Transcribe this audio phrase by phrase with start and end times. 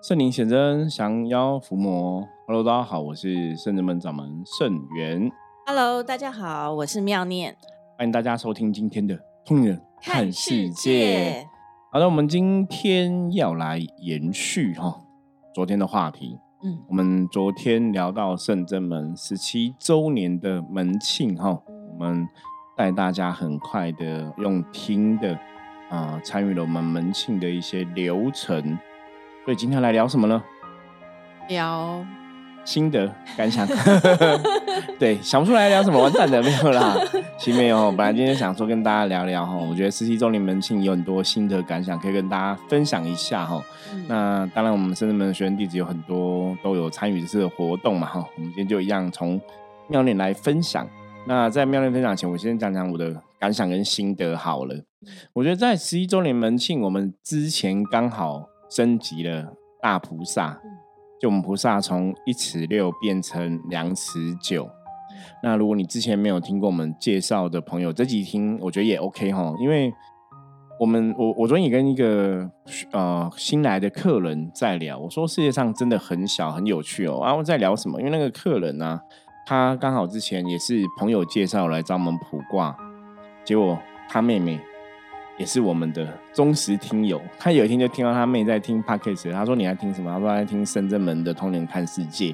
[0.00, 2.26] 圣灵显真，降妖伏魔。
[2.46, 5.28] Hello，大家好，我是圣人门掌门圣元。
[5.66, 7.56] Hello，大家好，我是妙念。
[7.96, 11.44] 欢迎大家收听今天的《通灵人看世界》。
[11.90, 15.00] 好的，我们今天要来延续哈
[15.52, 16.38] 昨天的话题。
[16.62, 22.24] 嗯，我们昨天聊到圣真门十七周年的门庆哈，我们
[22.76, 25.36] 带大家很快的用听的
[25.90, 28.78] 啊，参与了我们门庆的一些流程。
[29.48, 30.42] 所以今天来聊什么呢？
[31.48, 32.04] 聊
[32.66, 33.66] 心得感想。
[35.00, 36.94] 对，想不出来聊什么，完蛋的没有啦。
[37.38, 43.64] 其实没有，本来今天想说跟大家聊聊哈，我觉得十七周年门庆有很多心得感想可以跟大家分享一下哈。
[44.06, 48.22] 那当然，我们深圳门的学员弟子有很多都有参与这次的活动嘛哈。
[48.36, 49.40] 我们今天就一样从
[49.88, 50.86] 妙念来分享。
[51.24, 54.74] 那在妙念分享前，我先讲讲我的感想跟心得好了。
[55.32, 58.46] 我觉得在十一周年门庆，我们之前刚好。
[58.68, 60.60] 升级了大菩萨，
[61.20, 64.68] 就我们菩萨从一尺六变成两尺九。
[65.42, 69.92] 那如果你之前没有听过我们介绍的朋友，这几听我觉得也 OK 哈，因为
[70.78, 72.48] 我们我我昨天也跟一个
[72.92, 77.20] 呃新来的客人在聊，我说世界上真的很小很有趣哦。
[77.20, 77.98] 啊，我在聊什么？
[78.00, 79.00] 因为那个客人呢，
[79.46, 82.76] 他刚好之前也是朋友介绍来找我们卜卦，
[83.44, 84.60] 结果他妹妹。
[85.38, 90.10] 也是我们的忠实听友，他有一天就听到他妹在听 podcast，他说你在听什么？
[90.12, 92.32] 他说在听深圳门的《童年看世界》，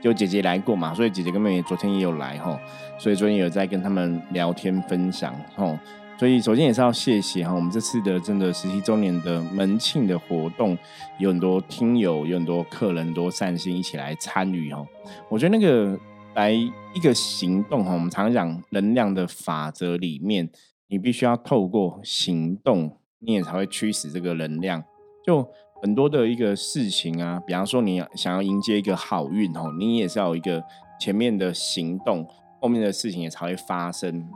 [0.00, 2.58] 就姐姐来过嘛，所以姐姐跟妹妹昨天也有来哈，
[2.98, 5.78] 所以昨天有在跟他们聊天分享哈，
[6.18, 10.78] 所以首先也是要谢谢哈，我们这次的真的十七周年的门庆的活动，
[11.18, 14.82] 有很多听友，有很多客人，多善心一起来参与哈，
[15.28, 15.98] 我觉得那个
[16.34, 20.48] 来一个行动哈，我们常讲能量的法则里面。
[20.88, 24.84] 你必须要透过行动，你也才会驱使这个能量。
[25.24, 25.48] 就
[25.82, 30.62] 很多的一个事情啊，比方说你想要迎接一个好运哦，你也是要有一个
[31.00, 32.28] 前面的行动，
[32.60, 34.28] 后面的事情也才会发生。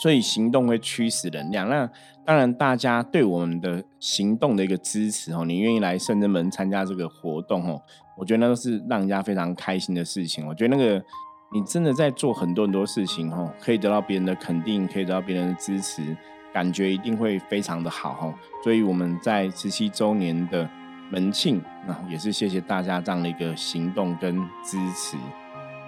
[0.00, 1.68] 所以行动会驱使能量。
[1.68, 1.90] 那
[2.24, 7.82] 当然，大家对我们的行动的一个支持哦，你愿意来圣真门参加这个活动哦，
[8.16, 10.46] 我觉得那都是让人家非常开心的事情。
[10.46, 11.04] 我觉得那个。
[11.50, 16.14] 你真的在做很多很多事情哦，可以得到别人的肯定，可以得到别人的支持，
[16.52, 18.34] 感觉一定会非常的好哦。
[18.62, 20.68] 所以我们在十七周年的
[21.10, 25.16] 门庆，那也是谢谢大家这样的一个行动跟支持。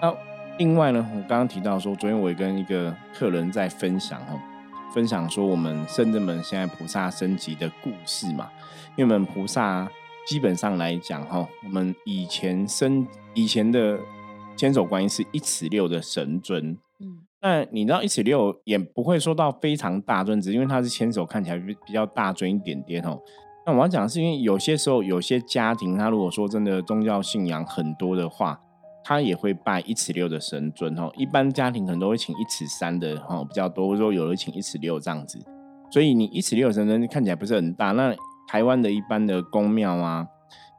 [0.01, 0.11] 那
[0.59, 4.41] 另外呢，我刚刚提到说，昨天我也跟一个客人在分享哦，
[4.95, 8.49] 分享说我们圣人们现在菩萨升级的故事嘛。
[8.97, 9.87] 因为我们菩萨
[10.27, 14.01] 基本上来讲哈，我们以前升以前的。
[14.61, 23.19] 千手观音是一尺六的神尊，嗯，那你知道一尺六也不会说到非常大尊，只因为它是千手，看起来比比较大尊一点点哦。
[23.65, 28.61] 那我要讲的是，因为有些时候有些家庭，他如果说真的宗教信仰很多的话，
[29.03, 31.11] 他也会拜一尺六的神尊哦。
[31.17, 35.39] 一般家庭可能都会请一尺三的哈比较多，或者说有的请一尺六这样子。
[35.91, 38.15] 所以你一尺六神尊看起来不是很大，那
[38.47, 40.27] 台湾的一般的宫庙啊。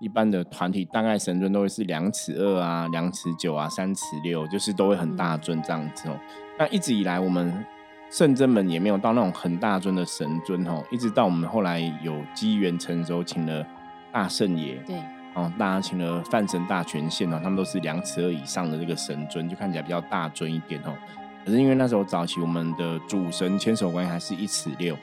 [0.02, 6.20] 一般的团体大概神尊都会是两尺二啊，两尺九啊，三尺六，就是都会很大尊这样子哦。
[6.58, 7.64] 那一直以来我们
[8.10, 13.64] 圣真门也没有到那种很大尊的神尊哦，一直到我们后来有机缘成熟，请了
[14.12, 14.96] 大圣爷，对，
[15.36, 20.98] 哦，大家请了范神大权限哦，他们都是两尺二以上的这个神尊，就看起来比较大尊一点哦。
[21.46, 24.98] 可是因为那时候早期我们的主神千手观音还是一尺六，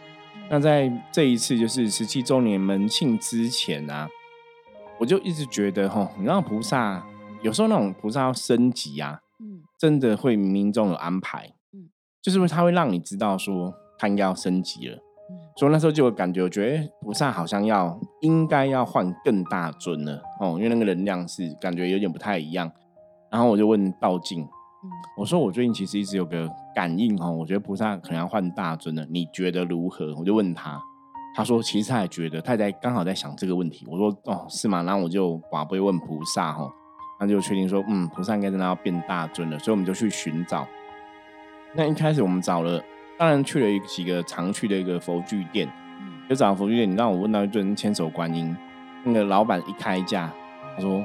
[0.50, 4.08] 那在这一次就是十七周年门庆之前啊。
[4.98, 7.04] 我就一直觉得哈，你让菩萨
[7.42, 11.88] 有时候那种菩萨要升级啊，嗯，真的会冥冥中有安排，嗯，
[12.20, 22.70] 就是他会让你知道说他应该要升级了，嗯，所以那时候就有感觉，我觉得菩萨好像要应该要换更大尊了哦，因为那个能量是感觉有点不太一样。
[23.31, 30.14] 然后我就问道静，嗯，我说我最近其实一直有个感应哈，我觉得菩萨可能要换大尊了，你觉得如何？
[30.16, 30.82] 我就问他。
[31.34, 36.69] 他说：“其实他也觉得，他在刚好在想这个问题。”我说：“哦，是吗？”然后我就把杯问菩萨哈，
[37.20, 40.66] 那就确定说：“嗯，菩萨应该真的要变大尊了。”所以我们就去寻找。
[41.75, 42.82] 那一开始我们找了，
[43.16, 45.69] 当然去了一几个常去的一个佛具店，
[46.28, 46.90] 就找佛具店。
[46.90, 48.56] 你让我问到一尊千手观音，
[49.04, 50.32] 那个老板一开价，
[50.74, 51.04] 他说：“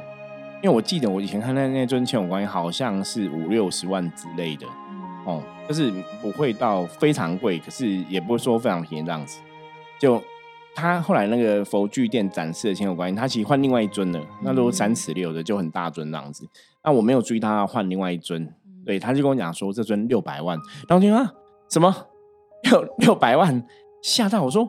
[0.63, 4.65] 因为我记得我以前看那那尊千手观音好像是五六十万之类的，
[5.25, 5.91] 哦，就是
[6.21, 9.39] 不会到非常贵，可是也不会说非常便宜这样子。”
[9.99, 10.21] 就
[10.75, 16.47] 他后来那个佛具店展示的千手观音，他其实换另外一尊了，那都三尺六的，就很大尊这样子。
[16.83, 18.53] 那我没有注意他换另外一尊，
[18.85, 20.57] 对，他就跟我讲说这尊六百万。
[20.87, 21.31] 然后听啊，
[21.69, 21.95] 什么
[22.63, 23.65] 六六百万？
[24.01, 24.67] 吓到我说，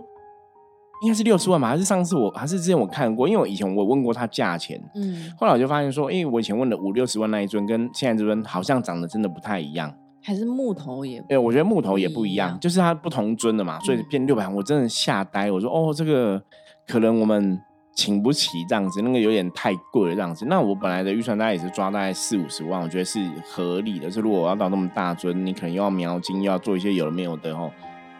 [1.02, 1.68] 应该是六十万吧？
[1.68, 3.26] 还是上次我还是之前我看过？
[3.26, 9.92] 因为我以前我问过他价钱，嗯，后来我就发现说，因为我以前问的五六十万那一尊，跟现在这尊好像长得真的不太一样。
[10.24, 15.50] 还是木头也，对，我觉得木头也不一样，就是它不同尊的嘛，所以嗯变六百，我真的吓呆。
[15.50, 16.42] 我说哦，这个
[16.86, 17.60] 可能我们
[17.94, 20.46] 请不起这样子，那个有点太贵了这样子。
[20.46, 24.10] 那我本来的预算大概也是抓大概四五十万，我觉得是合理的。
[24.10, 27.70] 是如果我要到那么大尊，你可能又要描金，又要做一些有的没有的哦，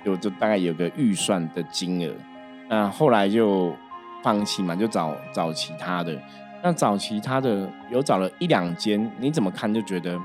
[0.04, 2.14] 就就大概有个预算的金额。
[2.68, 3.72] 那后来就
[4.22, 6.14] 放弃嘛，就找找其他的。
[6.62, 10.18] 那找其他的有找了一两间，你怎么看就觉得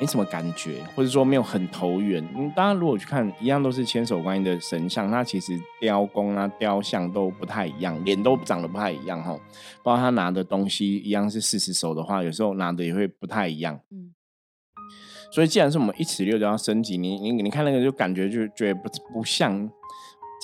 [0.00, 2.26] 没什么感觉，或者说没有很投缘。
[2.36, 9.38] 嗯，当然如果去看，一样都是千手观音的神像，它其实雕工啊、雕像都不太一样，脸都长得不太一样哈。
[9.82, 13.80] 包括他拿的东西一样是四十手的话，有时候拿的也会不太一样。
[13.90, 14.14] 嗯，
[15.32, 19.70] 所以既然是我们一尺六就要升级，你你你看那个就感觉就觉得不不像。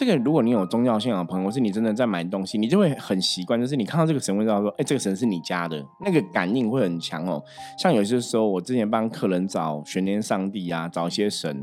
[0.01, 7.45] 这个如果你有宗教信仰的朋友，或是你真的在买东西，你就会很习惯，就是你看到这个神会知道说，哎，这个神是你家的，那个感应会很强哦。
[7.79, 11.55] 像有些时候，我之前帮客人找玄天上帝啊，找一些神，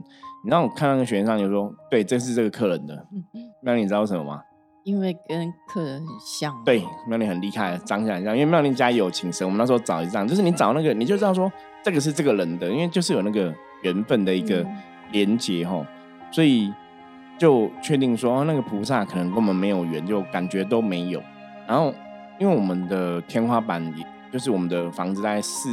[0.46, 3.08] 你让我看到那个玄天上帝，就说，对，这是这个客人的。
[3.64, 4.42] 那你知道什么吗？
[4.84, 8.38] 因为跟客人很像，对，妙玲很厉害，长起来很像。
[8.38, 11.52] 因为妙玲家也有请神，我们那时候找一张，就是你找那个，你就知道说
[11.84, 13.52] 这个是这个人的，因为就是有那个
[13.82, 14.78] 缘分的一个嗯
[15.12, 15.84] 连接吼，
[16.32, 16.72] 所以
[17.38, 21.22] 就确定说、哦那个菩萨可能跟我们没有缘，就感觉都没有。
[21.68, 21.94] 然后
[22.40, 24.06] 因为我们的天花板也。
[24.30, 25.70] 就是我们的房子大概四，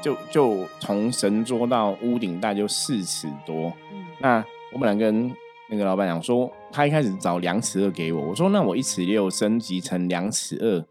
[0.00, 4.42] 就就从神桌到屋顶大概就四尺多，嗯，那
[4.72, 5.30] 我本来跟
[5.68, 10.84] 那个老板讲说，他一开始找两尺二给我，我说那我一尺六升级成两尺二，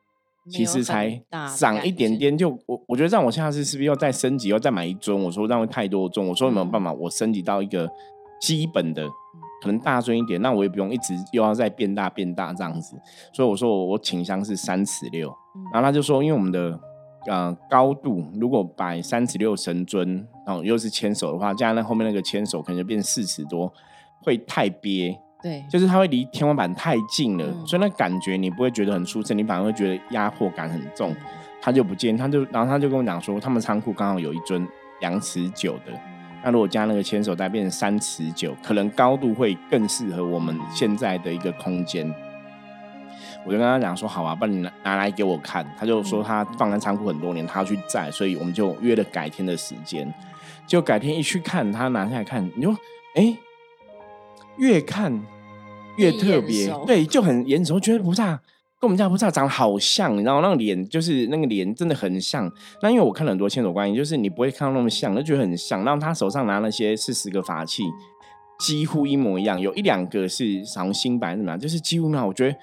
[0.51, 1.19] 其实才
[1.56, 5.18] 涨一点点就，我我觉得让我下次是不是要再升级，要再买一尊？
[5.18, 7.89] 我说这样会太多尊，我说有没有办法我升级到一个
[8.42, 9.07] 基本的，
[9.65, 12.95] 可能大尊一点，那我也不用一直又要再变大变大这样子。
[13.33, 15.27] 所以我说我我倾向是三尺六，
[15.73, 16.79] 然后他就说，因为我们的
[17.25, 23.73] 呃高度如果摆三尺六神尊，然后又是牵手的话，加上那后面那个牵手可能就变四尺多，
[24.21, 25.19] 会太憋。
[25.41, 31.12] 对，就是它会离天花板太近了，嗯所以那感觉你不会觉得很舒适，你反而会觉得压迫感很重。
[31.12, 31.17] 嗯
[31.62, 34.67] 他就不见，他就然后他就跟我讲说，他们仓库刚好有一尊
[35.01, 35.91] 两尺九的，
[36.45, 42.07] 那如果加那个牵手带变成三尺九，可能高度会更适合我们现在的一个空间。
[43.44, 45.65] 我就跟他讲说，好啊，不然你拿拿来给我看。
[45.75, 50.13] 他就说他放在仓库很多年，他要去载，所以我们就约了改天的时间。
[50.68, 52.77] 就改天一去看，他拿下来看，你说，
[53.15, 53.36] 哎、
[54.57, 55.19] 越看
[55.98, 58.39] 越特越别对，就很眼熟，觉得菩萨
[58.80, 62.51] 跟我们家菩萨长得好像，你知道那个脸就是那个脸真的很像。
[62.81, 65.83] 那因为我看了很多千手观音，就是你不会看到那么像，就觉得很像。
[65.83, 67.83] 然后他手上拿那些四十个法器，
[68.60, 70.44] 几乎一模一样，有一两个是
[70.75, 72.27] 好像新版怎么样，就是几乎一模一样。
[72.27, 72.57] 我觉得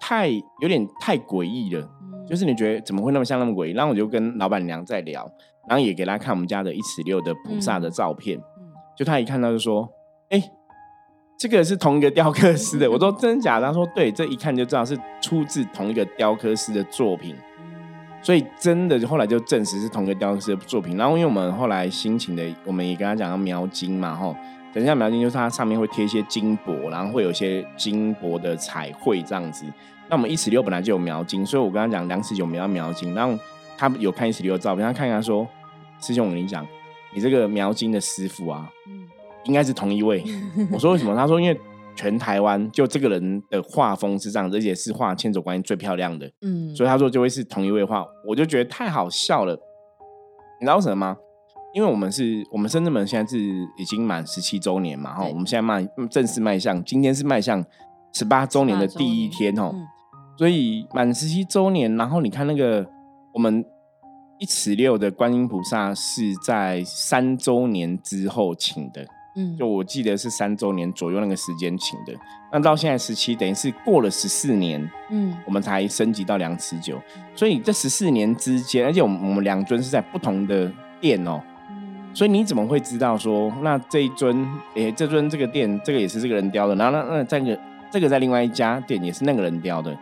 [0.00, 1.80] 太有点太诡异了。
[1.82, 3.70] 嗯就是你觉得怎么会那么像那么诡异？
[3.70, 5.30] 然后我就跟老板娘在聊，
[5.68, 8.66] 然后也给她看我们家的一尺六的菩萨的照片，嗯
[8.96, 9.88] 就她一看到就说
[10.30, 10.42] ：“哎、
[11.38, 12.88] 这个是同一个雕刻师的。
[12.90, 17.36] ”我说：“真的假的？”她说：“对，这一看就知道是出自同一个雕刻师的作品。”
[18.22, 20.96] 所以真的后来就证实是同一个雕刻师的作品。
[20.96, 24.34] 然后因为我们后来新请的，我们也跟他讲要描金嘛，吼，
[24.72, 29.64] 等一下描金就是它上面会贴一些金箔，然后会有一些金箔的彩绘这样子。
[30.08, 33.38] 那我们一尺六本来就有描金，所以我跟他讲两尺九没有描金，然后
[33.78, 35.46] 他有看一尺六的照片，他看一下说
[36.00, 36.66] ：“师兄，我跟你讲，
[37.14, 38.68] 你这个描金的师傅啊，
[39.46, 40.22] 应该是同一位。
[40.70, 41.16] ”我说为什么？
[41.16, 41.58] 他说因为
[41.94, 46.30] 全台湾就这个人的画风是这样子，而且是画千手观音最漂亮的。
[46.42, 49.54] 嗯，所以他说就会是同一位画，我就觉得太好笑了。
[50.60, 51.16] 你知道为什么吗？
[51.74, 53.38] 因为我们是我们深圳门现在是
[53.76, 57.62] 已经满十七周年嘛，哈，我们现在迈正式迈向，今天是迈向
[58.14, 59.86] 十八周年的第一天哦，嗯
[60.38, 62.86] 所以满十七周年，然后你看那个
[63.34, 63.64] 我们
[64.38, 72.12] 一尺六的观音菩萨是在三周年之后请的，嗯，就我记得是三周年左右那个时间请的，
[72.50, 75.36] 那到现在十七，等于是过了十四年，嗯。
[75.44, 77.00] 我们才升级到两尺九，
[77.34, 81.40] 所以这十四年之间，而且我们我们两尊是在不同的店哦，
[81.70, 82.14] 嗯。
[82.14, 87.58] 所以你怎么会知道说，那这一尊，诶，这尊这个店，这个也是这个人雕的，然后那那这个
[87.90, 89.94] 这个在另外一家店也是那个人雕的，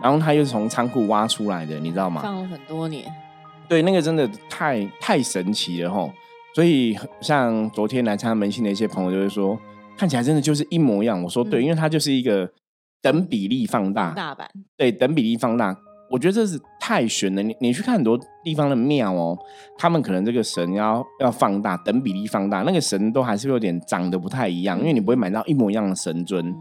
[0.00, 2.22] 然后他又是从仓库挖出来的，你知道吗？
[2.22, 3.04] 放了很多年，
[3.68, 6.12] 对，那个真的太太神奇了吼。
[6.54, 9.58] 所以像昨天来参加门庆的一些朋友就会说，
[9.96, 11.22] 看起来真的就是一模一样。
[11.22, 12.50] 我说对，嗯因为它就是一个
[13.00, 15.76] 等比例放大，大版，对，等比例放大，
[16.10, 17.42] 我觉得这是太玄了。
[17.42, 19.38] 你你去看很多地方的庙哦，
[19.76, 26.44] 他们可能这个神要要放大，等比例放大，那个神都还是有点长得不太一样，因为你不会买到一模一样的神尊。
[26.46, 26.56] 嗯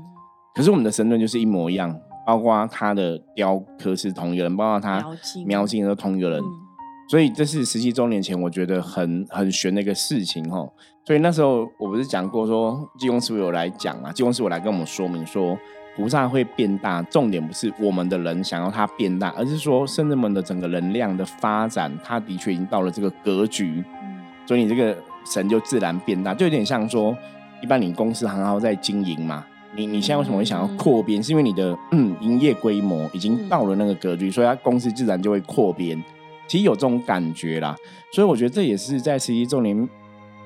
[0.55, 6.39] 可是我们的神尊就是一模一样，包括他的雕刻是同一个人，包括他描金描金都同一个人。
[6.41, 6.66] 嗯
[7.07, 10.69] 所以这是十七周年前，我觉得很很悬的一个事情哦。
[11.05, 15.57] 所以那时候我不是讲过说，济公师傅有来讲嘛，济公师傅来跟我们说明说，
[15.95, 27.15] 菩萨会变大，重点不是我们的人想要它变大，而是说圣人们的整个能量的发展，它的确已经到了这个格局，嗯所以你这个神就自然变大，就有点像说，
[27.61, 29.45] 一般你公司行号在经营嘛。
[29.75, 31.21] 你你现在为什么会想要扩编？
[31.23, 36.01] 是因为你的嗯营业规模已经到了那个格局，所以它公司自然就会扩编。
[36.47, 37.75] 其实有这种感觉啦，
[38.13, 39.87] 所以我觉得这也是在十一周年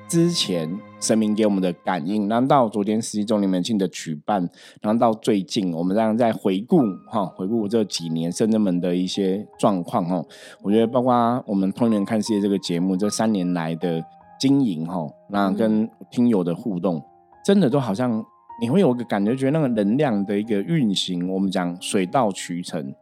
[0.08, 0.68] 之前
[1.00, 2.28] 神明给我们的感应。
[2.28, 4.46] 然后到昨天十一周年门庆的举办，
[4.80, 10.22] 然后到最近我们这样在回顾哈，回顾这几年圣人们的一些状况哈，
[10.62, 14.04] 我觉得包括我们通年看世界这个节目这三年来的
[14.40, 17.00] 经营哈，那跟听友的互动，
[17.44, 18.22] 真的都好像
[18.60, 22.92] 你会有个感觉，觉得那个能量的一个运行，我们讲水到渠成。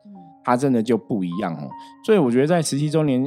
[0.40, 1.68] 嗯它真的就不一样哦。
[2.04, 3.22] 所以我觉得在十七周年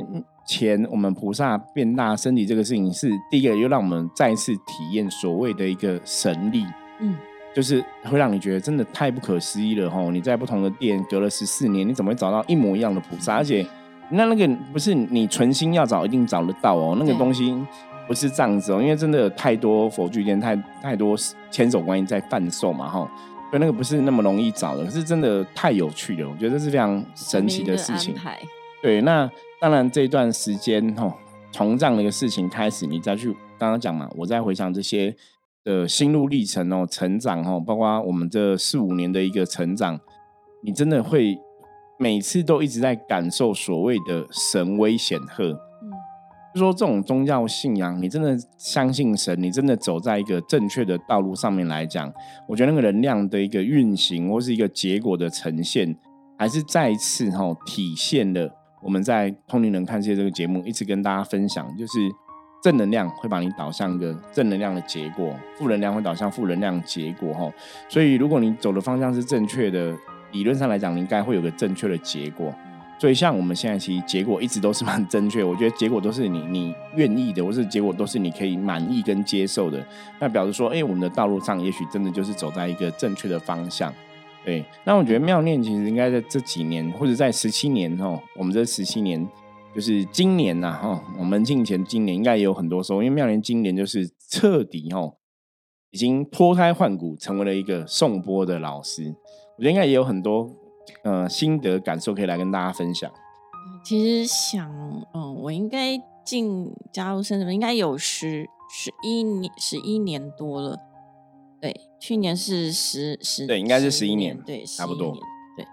[0.46, 6.66] 前，我们菩萨变大身体这个事情是第一个，又让我们再次体验所谓的一个神力，
[7.00, 7.16] 嗯
[7.56, 10.10] 就是会让你觉得真的太不可思议了吼！
[10.10, 13.36] 你在不同的店隔了十四年，你怎么会找到一模一样的菩萨？
[13.36, 13.64] 而且
[14.10, 16.96] 那那个不是你存心要找，一定找得到哦。
[16.98, 17.56] 那个对东西
[18.08, 21.16] 不是这样子哦，因为真的有太多佛具店，太太多
[21.52, 23.08] 千手观音在贩售嘛吼。
[23.54, 28.16] 所以那个不是那么容易找的，可是真的太有趣了，我觉得这是非常神奇的事情
[28.82, 29.30] 对，那
[29.62, 31.14] 当然这一段时间吼，
[31.52, 35.16] 从这样的一个事情开始，你再去刚刚讲嘛，我再回想这些
[35.64, 40.00] 的心路历程哦，成长哦，包括我们这四五年的一个成长，
[40.64, 41.38] 你真的会
[42.00, 45.56] 每次都一直在感受所谓的神威显赫。
[46.54, 52.12] 就说这种宗教信仰，你真的相信神，你真的走在一个正确的道路上面来讲，
[52.48, 55.96] 我觉得那个能量的一个运行或是一个结果的呈现，
[56.38, 58.50] 还是再一次哈、体现了
[58.84, 61.94] 我们在《通灵人看世界》这个节目一直跟大家分享，就是
[62.62, 67.52] 正能量会把你导向一个正能量的结果，负能量会导向负能量结果哈。
[67.90, 69.92] 所以如果你走的方向是正确的，
[70.32, 72.54] 理论上来讲，你应该会有个正确的结果。
[73.04, 79.86] 所以像我们现在其实结果一直都是蛮正确，我觉得结果都是你你愿意的，或是结果都是你可以满意跟接受的。
[80.22, 83.94] 那表示说，哎、我们的道路上也许真的就是走在一个正确的方向。
[84.46, 89.28] 对，那我觉得妙念其实应该在这几年，或者在十七年哦，我们这十七年
[89.76, 95.16] 就是今年呐、哈，我们进前今年应该也有很多收获，因为妙念今年就是彻底哦，
[95.92, 99.14] 已经脱胎换骨，成为了一个颂钵的老师。
[99.58, 100.50] 我觉得应该也有很多
[101.04, 103.12] 呃心得感受可以来跟大家分享。
[103.84, 104.72] 其实想，
[105.14, 110.78] 嗯，我应该进加入圣人门应该有十十一年十一年多了。
[111.62, 115.22] 对，去年是十十，对应该是十一年对，差不多11年。
[115.58, 115.68] 对，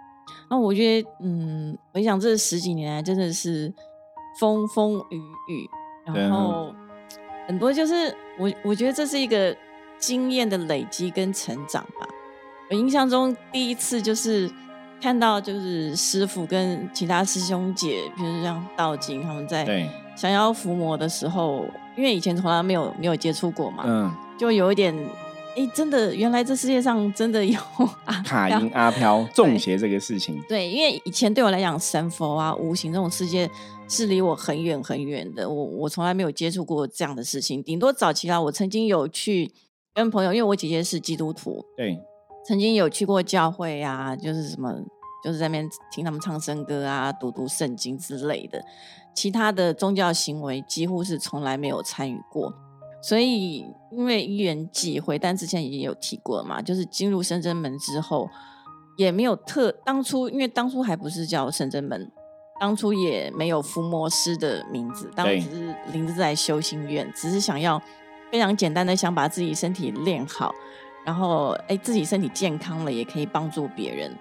[0.48, 3.72] 那我觉得，嗯，我想这十几年来真的是
[4.38, 5.68] 风风雨雨，
[6.04, 6.72] 然后
[7.48, 9.56] 很多就是我我觉得这是一个
[9.98, 12.08] 经验的累积跟成长吧。
[12.70, 14.48] 我印象中第一次就是
[15.00, 21.64] 看到就是师傅跟其他师兄姐，比如像道金他们在对，降妖伏魔的时候，
[21.96, 24.94] 因为以前从来没有没有接触过嘛，嗯，就有一点，
[25.56, 27.58] 哎，真的原来这世界上真的有
[28.04, 33.50] 啊卡因阿飘中邪这个事情，对，因为以前对我来讲，神佛啊、无形这种世界
[33.88, 37.62] 是离我很远很远的，我我从来没有接触过这样的事情。
[37.62, 39.50] 顶多早期啊，我曾经有去
[39.94, 41.98] 跟朋友，因为我姐姐是基督徒，对，
[42.46, 44.72] 曾经有去过教会啊，就是什么，
[45.22, 48.64] 就是在那边听他们唱圣歌啊、读读圣经之类的。
[49.14, 52.52] 其他的宗教行为几乎是从来没有参与过。
[53.02, 58.28] 所以，因为因缘际会，但之前已经有提过了嘛，就是进入深圳门之后，
[58.98, 62.10] 也没有特当初，因为当初还不是叫深圳门，
[62.60, 67.82] 当初也没有伏魔师的名字，当对时只是灵芝在修心院，只是想要
[68.30, 70.54] 非常简单的想把自己身体练好，
[71.04, 74.16] 然后哎自己身体健康了，也可以帮助别人，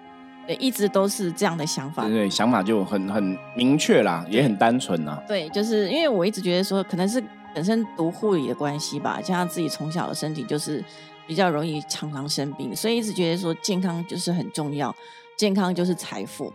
[0.46, 2.12] 对，一直都是这样的想法对。
[2.12, 5.22] 对，想法就很很明确啦，也很单纯呐。
[5.28, 7.22] 对，就是因为我一直觉得说，可能是
[7.54, 10.82] 本身读护理的关系吧，加上自己从小的身体就是
[11.26, 14.94] 比较容易常常生病，所以一直觉得说健康就是很重要，
[15.36, 16.52] 健康就是财富，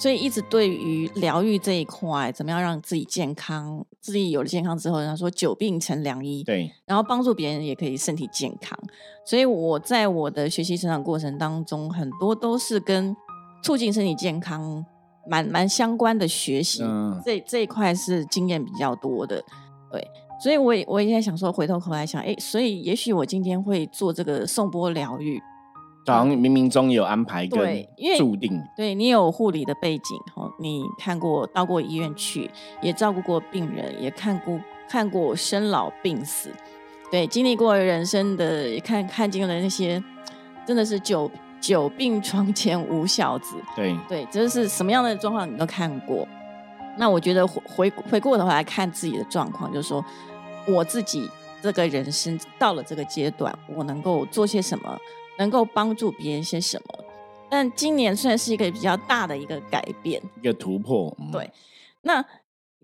[0.00, 8.78] 所以一直对于疗愈这一块，怎么样让自己健康，自己有了健康之后，人家说久病成良医，对，然后帮助别人也可以身体健康。
[9.26, 13.14] 所以我在我的学习成长过程当中，很多都是跟
[13.62, 14.82] 促进身体健康
[15.28, 16.82] 蛮蛮相关的学习。
[16.82, 19.44] 嗯，这这一块是经验比较多的，
[19.92, 20.02] 对，
[20.42, 25.38] 所以我也我也在想说，回头口来想，哎，所以也许我今天会做这个颂钵疗愈，
[26.06, 28.62] 好像冥冥中有安排跟注定。
[28.76, 36.50] 对你有护理的背景哦，你看过到过医院去，也照顾过病人，也看过看过生老病死，
[37.10, 40.02] 对，经历过人生的，也看看尽了那些，
[40.66, 41.30] 真的是久
[41.60, 46.26] 久病床前无孝子，对，对，这是什么样的状况你都看过。
[46.96, 50.04] 那我觉得回回回过头来看自己的状况，就是说
[50.66, 51.30] 我自己
[51.62, 54.98] 这个人生到了这个阶段，我能够做些什么，
[55.40, 57.04] 能够帮助别人些什么。
[57.50, 60.22] 但今年算是一个比较大的一个改变。
[60.40, 61.12] 一个突破。
[61.18, 61.50] 嗯对
[62.02, 62.24] 那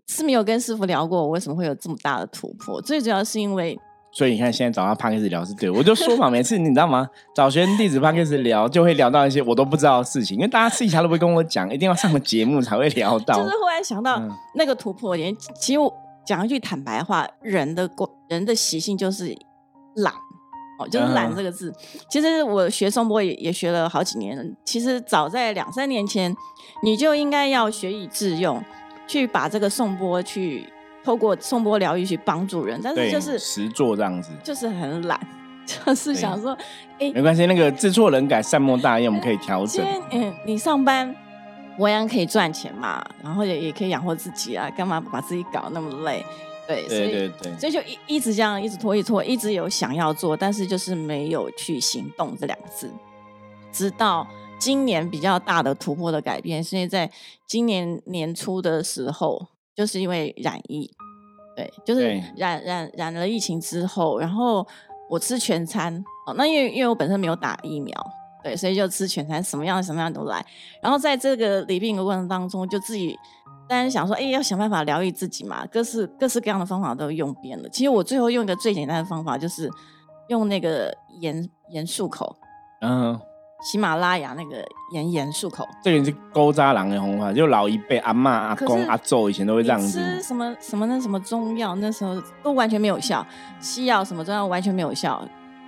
[0.09, 2.83] 是没有跟师傅聊过，我为什么会有这么大的突破？
[2.83, 3.79] 最主要是因为
[4.13, 7.09] 所以你看，现在找他 p a c k 聊是对，我就说嘛，每次你知道吗？
[7.35, 13.35] 找学生弟子 p a c k 聊，就会聊到一些我都不知道的事情，因为大家私底下都不会跟我讲，一定要上个节目才会聊到。
[13.35, 15.37] 就是忽然想到嗯那个突破点。
[15.61, 15.93] 其实我
[16.25, 19.37] 讲一句坦白话，人的过人的习性就是
[19.97, 20.13] 懒。
[20.79, 21.73] 哦，就是“懒”嗯这个字。
[22.09, 24.43] 其实我学颂钵也也学了好几年了。
[24.65, 26.35] 其实早在两三年前，
[26.83, 28.63] 你就应该要学以致用，
[29.07, 30.67] 去把这个颂钵去
[31.05, 32.81] 透过颂钵疗愈去帮助人。
[32.83, 35.19] 但是，就是实做这样子，就是很懒，
[35.65, 36.57] 就是想说，
[36.99, 39.85] 哎、没关系，那个知错能改，善莫大焉，我们可以调整。
[40.11, 41.15] 嗯，你上班，
[41.79, 46.25] 我样可以赚钱嘛，然后也也可以养活自己啊，干嘛把自己搞那么累？
[46.67, 52.91] 对，所对以对对，所以就一一直这样，一直拖，一直拖，一直有想要做，但是就是没有去行动这两个字。
[53.73, 54.27] 直到
[54.59, 57.11] 今年比较大的突破的改变，是因为在
[57.47, 60.91] 今年年初的时候，就是因为染疫，
[61.55, 64.67] 对，就是染染染了疫情之后，然后
[65.11, 67.95] 我吃全餐哦，那因为因为我本身没有打疫苗，
[68.47, 70.45] 对，所以就吃全餐，什么样什么样都来。
[70.81, 73.19] 然后在这个离病的过程当中，就自己
[73.69, 77.69] 当然想说，哎，要想办法疗愈自己嘛，各式各式各样的方法都用遍了。
[77.71, 79.69] 其实我最后用一个最简单的方法，就是
[80.29, 82.37] 用那个盐盐漱口，
[82.83, 83.19] 嗯，
[83.65, 85.67] 喜马拉雅那个盐盐漱口。
[85.83, 89.99] 这个是勾扎郎的红话，就老一辈阿嬷、阿公、阿祖以前都会这样子。
[89.99, 93.27] 吃什么什么那什么中药，那时候都完全没有效，
[93.59, 95.21] 西药什么中药完全没有效，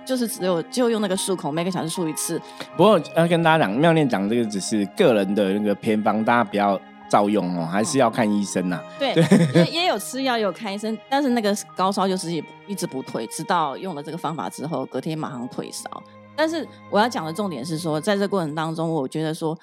[0.09, 2.41] 就是只有就用那个漱口，每个小时漱一次。
[2.75, 9.13] 不过要跟大家讲，妙念讲这个只是个人的那个偏方，大家不要照用哦，还是要看医生呐、对，
[9.53, 15.87] 也 也有吃药，也有看医生，但是那个高烧就是也一直不退，直到用了这个方法之后，隔天马上退烧。
[16.35, 19.55] 但是我要讲的重点是说，在这过程当中，我觉得说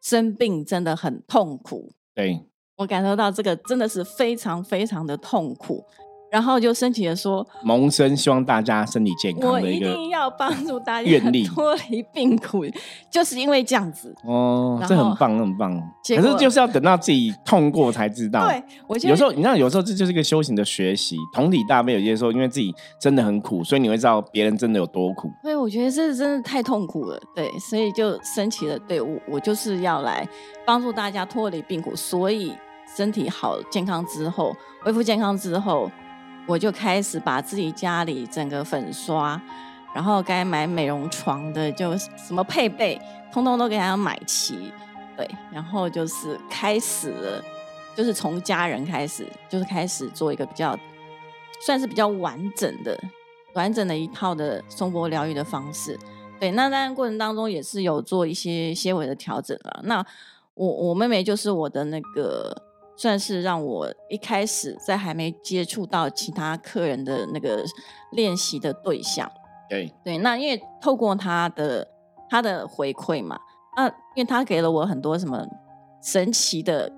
[0.00, 2.42] 生病真的很痛苦，对，
[2.76, 5.84] 我感受到这个真的是非常非常的痛苦，
[6.32, 12.64] 然后就升起了说，萌生希望大家身体健康我的一个一定要帮助大家愿力脱离病苦，
[13.10, 14.14] 就是因为这样子。
[14.24, 15.78] 哦，然这很棒，很棒。
[16.02, 18.48] 结可是就是要等到自己痛过才知道。
[18.48, 21.18] 对，我觉得有时候你知道，有时候这就是一个修行的学习。
[21.34, 25.30] 同理大悲，有些时候因为自己真的很苦，所以你会知道别人真的有多苦。
[25.42, 30.26] 所以我觉得这真的太痛苦了，对，所以就升起了对我，我就是要来
[30.64, 32.54] 帮助大家脱离病苦，所以
[32.96, 35.90] 身体好健康之后，恢复健康之后，
[36.46, 39.40] 我就开始把自己家里整个粉刷，
[39.94, 43.00] 然后该买美容床的就什么配备，
[43.32, 44.72] 通通都给他买齐，
[45.16, 47.44] 对，然后就是开始了，
[47.94, 50.78] 就是从家人开始，就是开始做一个比较
[51.64, 52.98] 算是比较完整的、
[53.54, 55.98] 完整的一套的松波疗愈的方式。
[56.40, 59.80] 对，那当然过程当中也是有做一些些微的调整了。
[59.84, 60.04] 那
[60.54, 62.52] 我我妹妹就是我的那个，
[62.96, 67.64] 算是让我一开始在还没接触到其他客人的那个
[68.12, 69.30] 练习的对象。
[69.68, 71.88] 对，对，那因为透过他的
[72.28, 73.38] 他的回馈嘛，
[73.76, 75.46] 那因为他给了我很多什么
[76.02, 76.92] 神奇的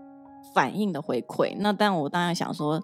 [0.55, 2.75] 反应的回馈，那但我当然想说，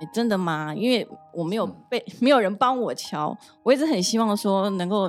[0.00, 0.74] 诶真的吗？
[0.74, 5.08] 因为我没有嗯被 没有人帮我敲，我一直很希望说能够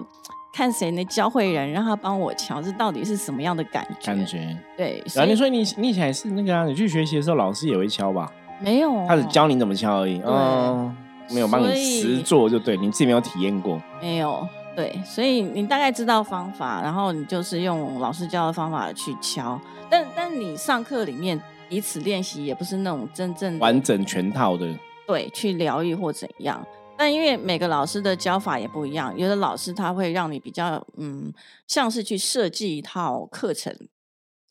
[0.54, 4.08] 看谁能教会人，让他帮我敲，这到底是什么样的感觉？
[4.08, 4.58] 感觉。
[4.76, 8.32] 对，所然后以你说你你以前也是那个啊，你去学习的时候，老师也会敲吧？
[8.60, 10.94] 没有，他只教你怎么敲而已，哦，
[11.32, 13.82] 没有帮你实做就对，你自己没有体验过。
[14.02, 19.60] 没有，对，所以你大概知道方法，然后你就是用老师教的方法去敲，
[19.90, 24.68] 但但你上课里面彼此练习，也不是那种真正完整全套的，
[25.08, 26.64] 对去疗愈或怎样。
[27.02, 31.34] 但因为每个老师的教法也不一样，有的老师他会让你比较嗯，
[31.66, 33.76] 像是去设计一套课程。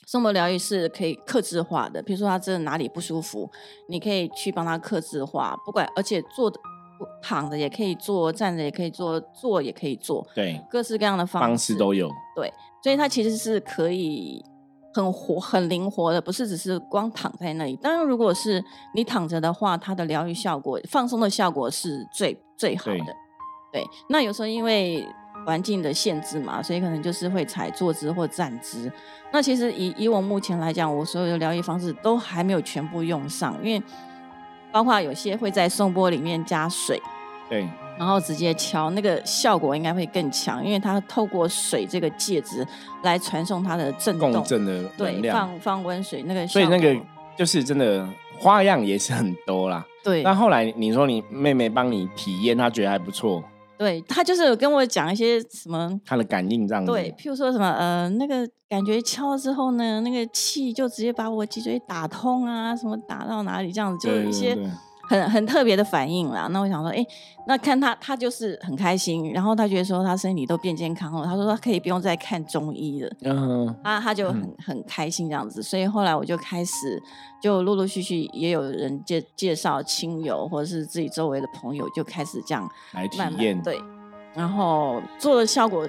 [0.05, 3.49] 生活疗愈是可以克制化的，比如说他真的哪里不舒服，
[3.89, 6.59] 你可以去帮他克制化，不管而且坐的
[7.23, 12.11] 躺着也可以做，站着也可以做，坐也可以做，对，各式各样的方方式都有。
[12.35, 14.45] 对所以它其实是可以
[14.93, 17.77] 很活、很灵活的，不是只是光躺在那里。
[17.77, 18.63] 当然，如果是
[18.95, 23.17] 你躺着的话，它的疗愈效果、放松的效果是最最好对的。
[23.73, 25.07] 对，那有时候因为
[25.47, 28.91] 环境的限制嘛，所以可能就是会采坐姿或站姿。
[29.33, 33.83] 那其实以以我目前来讲，我所有的疗愈方式都还没有全部用上，因为
[34.73, 37.01] 包括有些会在颂钵里面加水，
[37.49, 37.69] 对，
[38.01, 42.67] 然后直接敲，那个效果应该会更强，因为它透过水这个介质
[43.03, 46.99] 来传送它的震动，共振的能对，量，放放温水那个，所以那个
[47.37, 48.09] 就是真的
[48.39, 49.85] 花样也是很多啦。
[50.03, 53.45] 对，那后来你说你妹妹帮你体验，她觉得还不错。
[53.77, 56.91] 对他就是有跟我讲一些什么，他的感应这样子。
[56.91, 64.57] 对，譬如说什么呃，那个感觉敲了之后呢，那个气就直接把我脊椎打通啊，什么打到哪里这样子，就一些。
[65.11, 67.05] 很很特别的反应啦，那我想说，哎，
[67.45, 77.03] 那看他他就是很开心，然后他觉得说他身体都变健康了，他说他可以不用再看中医了，嗯，他他就很很开心这样子，所以后来我就开始
[77.43, 83.83] 就陆陆续续也有人介介绍亲友或者是自己周围的朋友就开始这样来体验，对，
[84.33, 85.85] 然后做的效果，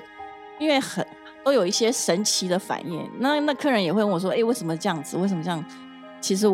[0.60, 1.06] 因为很
[1.46, 5.16] 都有一些神奇的反应，那那客人也会问我说，哎，为什么这样子？
[5.18, 5.64] 为什么这样？
[6.20, 6.52] 其实。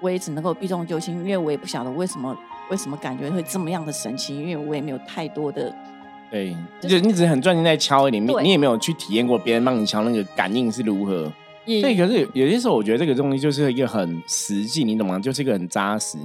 [0.00, 2.36] 我也只能够避重就轻，因为我也不晓得为什么
[2.70, 5.74] 为什么感觉会这么样的神奇，因为我也没有太多的
[6.30, 11.32] 对，就是你只是很专心在敲你，你也没有去体验过别人帮你敲那个感应是如何。
[11.64, 15.18] 对，可是有些时候我觉得这个东西就是一个很实际，你懂吗？
[15.18, 16.16] 就是一个很扎实。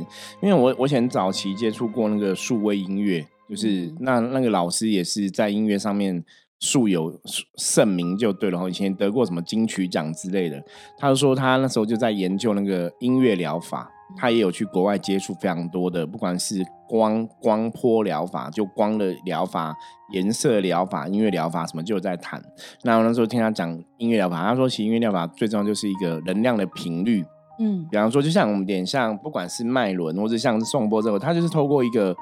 [0.41, 6.23] 因为我我以前早期接触过那个数位音乐，就是那那个老师也是在音乐上面。
[6.63, 7.13] 素有
[7.57, 10.63] 盛名就对了哈，以前得过什么金曲奖之类的。
[10.97, 19.75] 他就说他那时候就在研究那个音乐疗法，他也有去国外接触非常多的，不管是光光波疗法，就光的疗法、
[20.13, 22.41] 颜色疗法、音乐疗法什么，就在谈。
[22.83, 27.25] 那我那时候听他讲音乐疗法，他说其实音乐疗法最重要就是一个能量的频率。
[27.59, 32.15] 嗯，比方说就像我们点像不管是脉轮或者像是颂钵这个，它就是透过一个。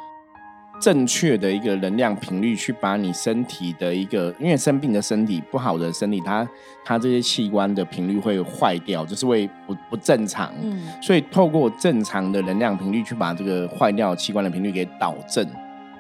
[0.82, 6.46] 正确的一个能量频率，去把你身体的一个，因为生病的身体不好的身体，它
[6.84, 10.52] 它这些器官的频率会坏掉，就是会不不正常。
[10.64, 15.48] 嗯，所以透过正常的能量频率去把这个坏掉器官的频率给导正。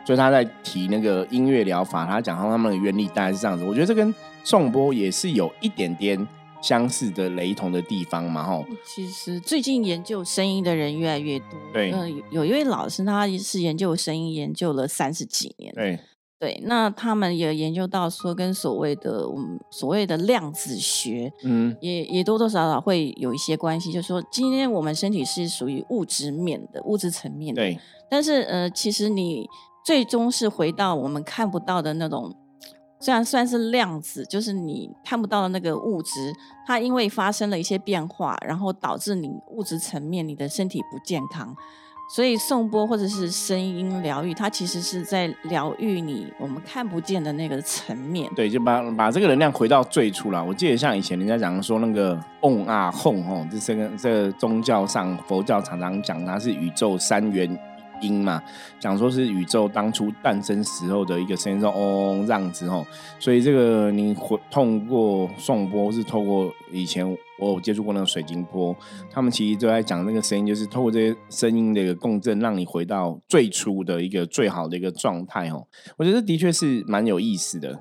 [0.04, 3.63] 所以他在提那个音乐疗法，他讲到他们的原理大概是这样子。
[3.63, 4.12] 我觉得这跟
[4.44, 6.28] 颂钵也是有一点点。
[6.62, 8.65] 相似的雷同的地方嘛，吼。
[8.86, 11.60] 其实最近研究声音的人越来越多。
[11.74, 15.74] 对，嗯，有一位老师，他是研究声音研究了三十几年。
[15.74, 16.00] 对，
[16.39, 23.91] 对，那他们也研究到说，跟所谓的我们所谓的量子学，嗯，也也多多少少会有一些关系。
[23.91, 27.80] 就是说，今天我们身体是属于物质面的物质层面的，对。
[28.10, 29.47] 但是，呃，其实你
[29.86, 32.36] 最终是回到我们看不到的那种。
[33.02, 36.32] 虽然算是量子，就是你看不到的那个物质，
[36.68, 41.56] 它因为发生了一些变化，然后导致你物质层面你的身体不健康，
[42.14, 48.32] 所以颂钵或者是声音疗愈，它其实是在疗愈你我们看不见的那个层面。
[48.36, 50.44] 对，就把把这个能量回到最初了。
[50.44, 57.60] 我记得像以前人家讲说那个嗡啊吽哦，这这个这个宗教上佛教常常讲它是宇宙三元。
[58.02, 58.42] 音嘛，
[58.80, 62.86] 讲说是宇宙当初诞生时候的一个声音，说嗡这样子吼，
[63.20, 64.16] 所以这个你
[64.50, 67.10] 通过颂波，是透过以前
[67.40, 68.76] 我有接触过那个水晶波，
[69.10, 75.66] 他们其实都在讲那个声音，就是透过这些声音的一个共振，让你回到最初的一个最好的一个状态哦。
[75.98, 77.80] 我觉得的确是蛮有意思的。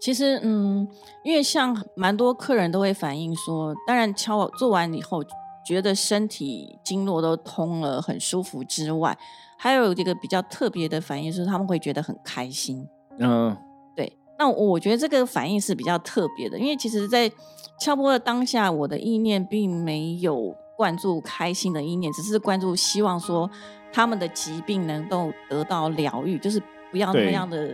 [0.00, 0.86] 其实，嗯，
[1.24, 5.22] 因为像蛮多客人都会反映说，当然敲做完以后，
[5.66, 9.16] 觉得身体经络都通了，很舒服之外。
[9.62, 12.84] 还有这个比较特别的反应是，他们会觉得很开心。
[13.20, 13.56] 嗯，
[13.94, 14.12] 对。
[14.36, 17.30] 那我觉得这个反应是比较特别的，因为其实，在
[17.78, 23.48] 敲波的当下，我的意念并没有灌注开心的意念，只是灌注希望说
[23.92, 27.70] 他们的疾病能够得到疗愈，就是不要那样的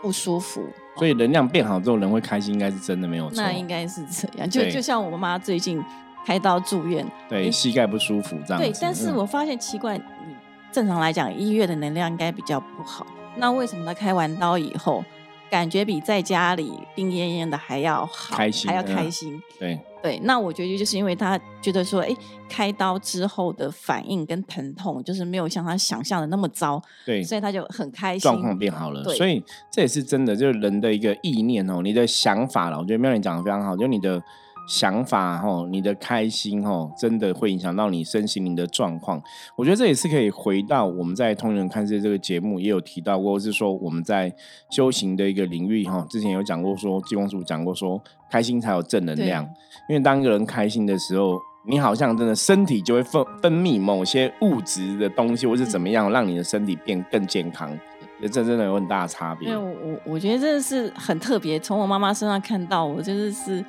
[0.00, 0.62] 不舒服。
[0.96, 3.42] 所以能量变好之后，人会开心，应该是真的没有错。
[3.42, 4.46] 那应该是这样。
[4.48, 5.82] 就就像我妈最近
[6.24, 8.62] 开刀住院，对膝盖不舒服这样。
[8.62, 10.35] 对，但是我发现奇怪，你。
[10.76, 13.06] 正常来讲，医院的能量应该比较不好。
[13.38, 15.02] 那为什么他开完刀以后，
[15.50, 19.40] 感觉比在家里病恹恹的还要好，开心还要开心？
[19.58, 22.14] 对对，那我觉得就是因为他觉得说，哎，
[22.46, 29.02] 开刀之后的反应跟疼痛，就是没有像他想象的那么糟，对，所以他就很开心，状况变好了。
[29.14, 32.76] 所以这也是真的，就是人的一个意念哦，你的想法了。
[32.76, 34.22] 我觉得妙玲讲的非常好，就你的。
[34.66, 39.22] 想法哈，你的开心哈，真的会影响到你身心灵的状况。
[39.56, 44.34] 我觉得这也是可以回到我们在《通人看世界》这个节目也有提到过，是说我们在
[44.70, 48.00] 修行的一个领域哈，之前有讲过说，金光叔讲过说，
[48.30, 49.44] 开心才有正能量。
[49.88, 57.76] 因为当一个人开心的时候，你好像真的身体就会分分泌某些物质的东西，或是怎么样，让你的身体变更健康。
[58.22, 59.50] 这真的有很大的差别。
[59.50, 63.62] 因为我我我觉得真的是很特别，从我妈妈身上看到，我真的是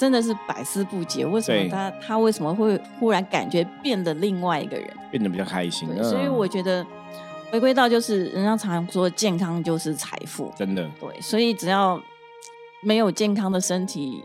[0.00, 4.88] 真的是百思不解，为什么对她她为什么会忽然感觉变得另外一个人？
[5.10, 6.86] 变得比较开心，对，所以嗯我觉得
[7.50, 12.00] 回归到就是人家常说健康就是财富，真的对，所以只要
[12.82, 14.24] 没有健康的身体，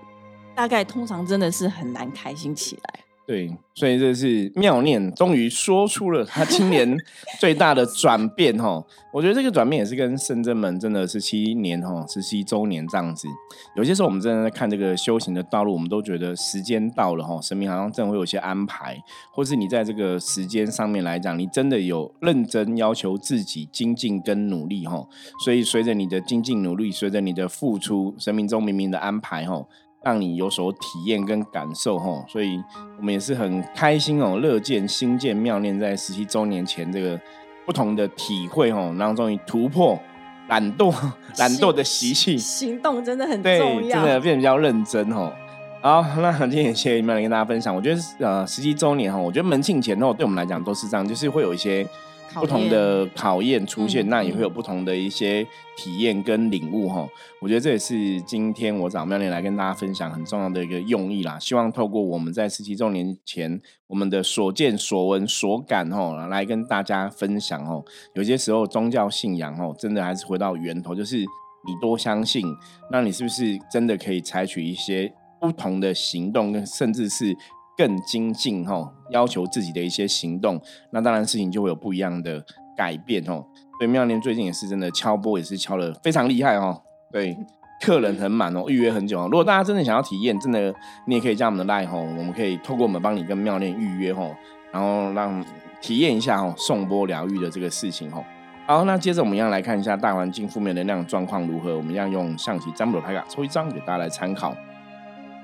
[0.56, 3.00] 大概通常真的是很难开心起来。
[3.28, 6.96] 对，所以这是妙念终于说出了他今年
[7.42, 8.86] 最大的转变哈。
[9.12, 13.28] 我觉得这个转变也是跟圣真门真的十七年哈，十七周年这样子。
[13.76, 25.04] 有些时候我们真的在看这个修行的道路，我们都觉得时间到了哈，神明好像真的会有些安排，或是你在这个时间上面来讲，你真的有认真要求自己精进跟努力哈。
[25.44, 29.66] 所以随着你的精进努力，随着你的付出，神明中明明的安排哈。
[30.06, 32.64] 让你有所体验跟感受吼，所以
[32.98, 37.20] 我们也是很开心哦，乐见新建妙念在十七周年前这个
[37.66, 40.00] 不同的体会吼，然后终于突破
[40.48, 40.94] 懒惰
[41.40, 43.98] 懒惰的习气，行动真的很，重要。
[44.00, 45.34] 真的变得比较认真哦。
[45.82, 47.76] 好，那今天也谢谢妙念跟大家分享。
[47.76, 51.90] 我觉得呃，十七周年哈，我觉得门庆前后对我们来讲都是这样，就是会有一些考
[52.34, 55.46] 不同的考验出现，嗯那也会有不同的一些
[55.78, 57.08] 体验跟领悟哈。
[57.42, 61.40] 我觉得这也是今天我找妙莲来跟大家分享很重要的一个用意啦。
[61.40, 67.84] 希望透过我们在十七周年前我们的所见所闻所感哈，来跟大家分享哦。
[68.14, 72.46] 有些时候宗教信仰哦，真的还是回到源头，就是你多相信，
[72.92, 77.36] 那你是不是真的可以采取一些不同的行动，跟甚至是
[77.78, 80.60] 更精进哈，要求自己的一些行动，
[80.92, 82.44] 那当然事情就会有不一样的
[82.76, 83.46] 改变哦。
[83.78, 86.82] 所以妙念最近也是真的敲波，也是敲的非常厉害哦。
[87.12, 87.38] 对，
[87.82, 89.28] 客人很满哦，预约很久哦。
[89.30, 90.74] 如果大家真的想要体验，真的
[91.08, 94.34] 你也可以加我们的 line 吼，我们可以透过我们帮你跟妙念预约吼，
[94.72, 95.44] 然后让
[95.82, 98.24] 体验一下哦送波疗愈的这个事情吼。
[98.66, 101.78] 好，那接着我们一样来看一下大环境负面能量状况如何。
[101.78, 104.56] 我们一样用象棋占卜的牌卡抽一张给大家来参考。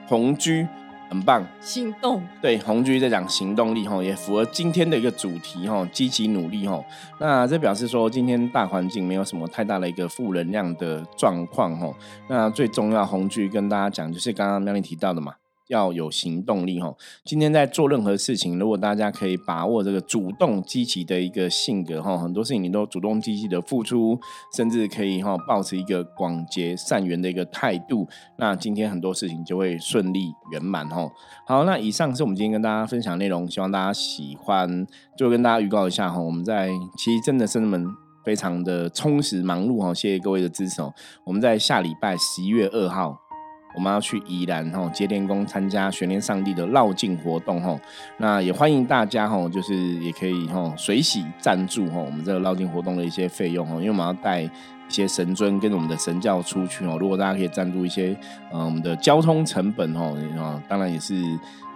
[0.07, 0.67] 红居
[1.11, 6.81] 很棒，行动，对，红居在讲行动力哈，也符合今天的一个主题哈，积极努力哈。
[7.19, 11.93] 那这表示说，今天大环境没有什么太大的一个负能量的状况哈。
[12.29, 15.33] 那最重要，红居跟大家讲，就是刚刚妙丽提到的嘛，
[15.71, 16.93] 要有行动力哈。
[17.23, 24.19] 今天在做任何事情，如果大家可以把握这个主动积极的一个性格哈，很多事情你都主动积极的付出，
[24.53, 28.07] 甚至可以哈保持一个广结善缘的一个态度，
[28.37, 31.09] 那今天很多事情就会顺利圆满哈。
[31.47, 34.85] 好，那以上是我们今天跟大家分享内容，希望大家喜欢。
[35.17, 37.85] 就跟大家预告一下哈，我们在其实真的生们
[38.25, 40.91] 非常的充实忙碌哈，谢谢各位的支持哦。
[41.23, 43.30] 我们在下礼拜十一月二号。
[43.73, 47.79] 我们要去宜兰哈接天宫参加玄天上帝的绕境活动哈，
[48.17, 54.49] 那也欢迎大家哈，就是也可以哈随喜赞助哈我们这个绕境活动的一些费用哈，因为我们要带一
[54.89, 56.97] 些神尊跟我们的神教出去哦。
[56.99, 58.17] 如果大家可以赞助一些
[58.51, 61.13] 呃我们的交通成本哦，啊当然也是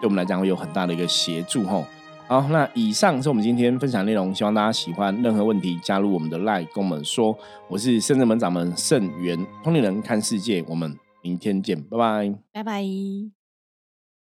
[0.02, 1.84] 对我们来讲会有很大的一个协助哈。
[2.28, 5.16] 好，那以上是我们今天分享内容，希望大家喜欢。
[5.22, 7.38] 任何问题加入我们的 line 跟我们说。
[7.68, 11.05] 我是圣正门掌门圣元通灵人看世界，我们。
[11.26, 12.40] 明天见，拜拜。
[12.52, 13.35] 拜拜。